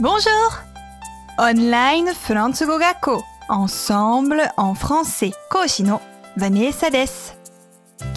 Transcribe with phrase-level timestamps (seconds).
[0.00, 0.30] Bonjour!
[1.36, 6.00] Online フランス語学校 Ensemble en français 講師の
[6.38, 7.36] ヴァネーサです。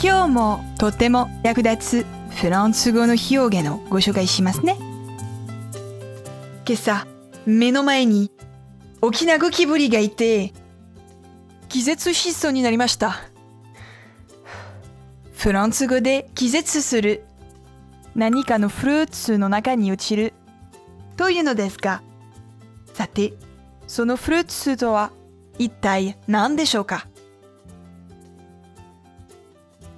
[0.01, 2.05] 今日もとても役立つ
[2.38, 4.77] フランス語の表現をご紹介しますね。
[6.65, 7.05] 今朝、
[7.46, 8.31] 目の前に
[9.02, 10.54] 大きなゴキブリがいて
[11.68, 13.18] 気絶しそうになりました。
[15.34, 17.26] フランス語で気絶する
[18.16, 20.34] 何かのフルーツの中に落ちる
[21.17, 22.02] というのですが、
[22.93, 23.34] さて、
[23.88, 25.12] そのフルーツとは
[25.58, 27.08] 一体何でしょうか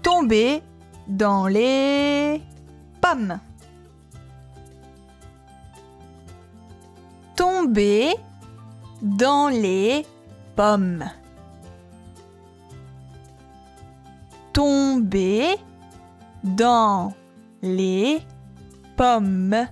[0.01, 0.61] Tomber
[1.07, 2.41] dans les
[3.01, 3.39] pommes.
[7.35, 8.15] Tomber
[9.01, 10.05] dans les
[10.55, 11.05] pommes.
[14.53, 15.57] Tomber
[16.43, 17.13] dans
[17.61, 18.21] les
[18.95, 19.67] pommes.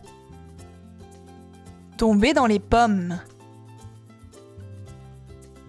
[2.03, 3.17] Tomber dans les pommes.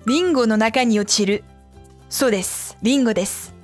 [0.05, 1.45] リンゴの中に落ちる。
[2.09, 2.77] そうです。
[2.83, 3.55] リンゴです。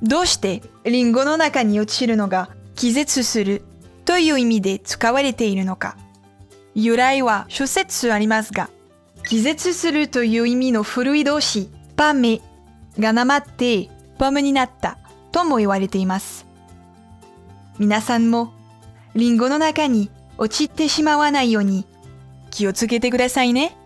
[0.00, 3.62] どうしてリンゴの中に落ちるのが気絶する
[4.04, 5.96] という意味で使われているのか。
[6.76, 8.70] 由来は諸説ありますが、
[9.28, 12.42] 気絶するという意味の古い動詞、パメ
[12.96, 14.98] がなまってポムになった
[15.32, 16.46] とも言われています。
[17.80, 18.52] 皆さんも
[19.16, 21.86] リンゴの中に落ちてしまわないように
[22.50, 23.76] 気をつけてくださいね。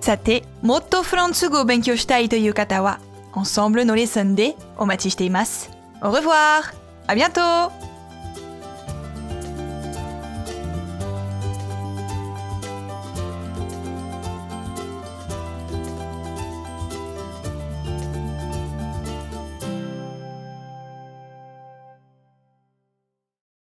[0.00, 3.00] さて、もっとフランス語を勉強したいという方は、
[3.32, 5.70] Ensemble のレッスンでお待ちしています。
[6.00, 6.74] Au revoir!
[7.06, 7.87] À bientôt!